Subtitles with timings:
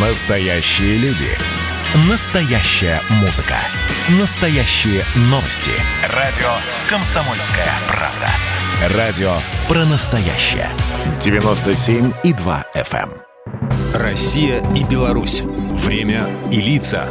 [0.00, 1.26] Настоящие люди.
[2.08, 3.56] Настоящая музыка.
[4.20, 5.72] Настоящие новости.
[6.14, 6.46] Радио
[6.88, 8.96] «Комсомольская правда».
[8.96, 9.32] Радио
[9.66, 10.68] про настоящее.
[11.18, 13.10] 97,2 FM.
[13.10, 14.00] эм.
[14.00, 15.42] Россия и Беларусь.
[15.42, 17.04] Время и лица.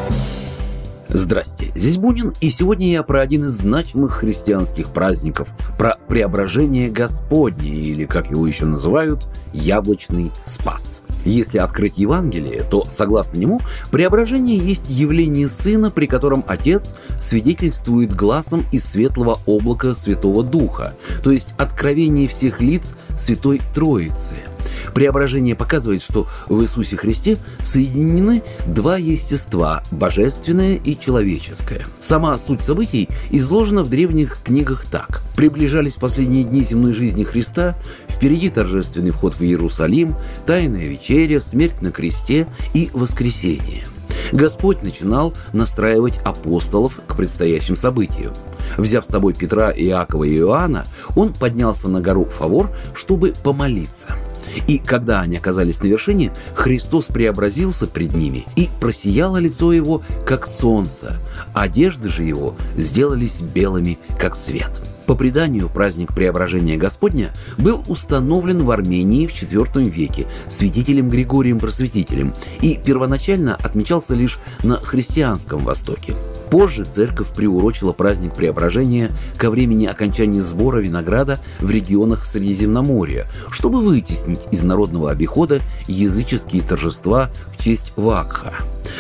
[1.09, 7.69] Здрасте, здесь Бунин, и сегодня я про один из значимых христианских праздников, про преображение Господне,
[7.69, 10.96] или, как его еще называют, яблочный спас.
[11.27, 13.59] Если открыть Евангелие, то, согласно нему,
[13.91, 21.31] преображение есть явление Сына, при котором Отец свидетельствует глазом из светлого облака Святого Духа, то
[21.31, 24.35] есть откровение всех лиц Святой Троицы–
[24.97, 31.85] Преображение показывает, что в Иисусе Христе соединены два естества– божественное и человеческое.
[32.01, 35.21] Сама суть событий изложена в древних книгах так.
[35.35, 37.77] Приближались последние дни земной жизни Христа,
[38.09, 40.15] впереди торжественный вход в Иерусалим,
[40.47, 43.83] тайная вечеря, смерть на кресте и воскресение.
[44.31, 48.33] Господь начинал настраивать апостолов к предстоящим событию.
[48.77, 54.07] Взяв с собой Петра, Иакова и Иоанна, он поднялся на гору Фавор, чтобы помолиться–
[54.67, 60.47] и когда они оказались на вершине, Христос преобразился пред ними, и просияло лицо его, как
[60.47, 61.17] солнце,
[61.53, 64.81] одежды же его сделались белыми, как свет.
[65.07, 72.33] По преданию, праздник Преображения Господня был установлен в Армении в IV веке святителем Григорием Просветителем
[72.61, 76.13] и первоначально отмечался лишь на христианском Востоке.
[76.49, 84.41] Позже церковь приурочила праздник Преображения ко времени окончания сбора винограда в регионах Средиземноморья, чтобы вытеснить
[84.51, 88.53] из народного обихода языческие торжества в честь Вакха.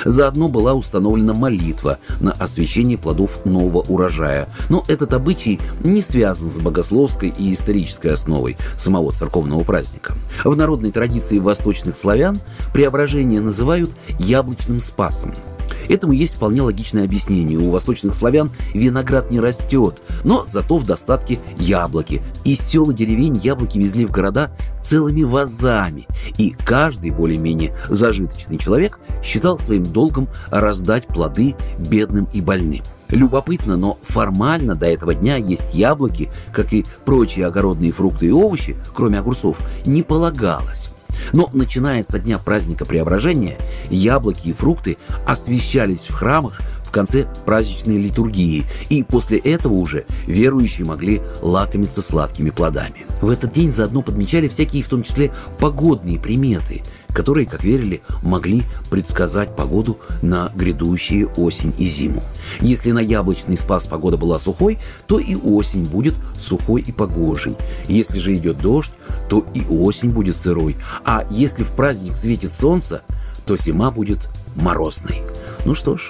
[0.03, 4.49] Заодно была установлена молитва на освящение плодов нового урожая.
[4.69, 10.13] Но этот обычай не связан с богословской и исторической основой самого церковного праздника.
[10.43, 12.37] В народной традиции восточных славян
[12.73, 15.33] преображение называют яблочным спасом–
[15.89, 17.57] Этому есть вполне логичное объяснение.
[17.57, 22.21] У восточных славян виноград не растет, но зато в достатке яблоки.
[22.45, 24.51] Из сел и деревень яблоки везли в города
[24.83, 26.07] целыми вазами,
[26.37, 32.83] и каждый более-менее зажиточный человек считал своим долгом раздать плоды бедным и больным.
[33.09, 38.75] Любопытно, но формально до этого дня есть яблоки, как и прочие огородные фрукты и овощи,
[38.93, 40.91] кроме огурцов, не полагалось.
[41.33, 43.57] Но начиная со дня праздника Преображения,
[43.89, 50.85] яблоки и фрукты освещались в храмах в конце праздничной литургии, и после этого уже верующие
[50.85, 53.05] могли лакомиться сладкими плодами.
[53.21, 56.81] В этот день заодно подмечали всякие, в том числе, погодные приметы–
[57.17, 58.61] которые, как верили, могли
[58.91, 62.21] предсказать погоду на грядущие осень и зиму.
[62.61, 64.77] Если на яблочный спас погода была сухой,
[65.07, 67.55] то и осень будет сухой и погожей.
[67.87, 68.91] Если же идет дождь,
[69.29, 70.75] то и осень будет сырой.
[71.03, 73.01] А если в праздник светит солнце,
[73.47, 75.23] то зима будет морозной.
[75.65, 76.09] Ну что ж,